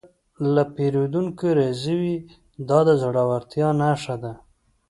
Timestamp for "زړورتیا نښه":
3.01-4.15